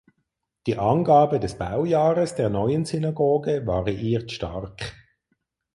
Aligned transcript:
Die 0.65 0.79
Angabe 0.79 1.39
des 1.39 1.59
Baujahres 1.59 2.33
der 2.33 2.49
neuen 2.49 2.85
Synagoge 2.85 3.67
variiert 3.67 4.31
stark. 4.31 4.95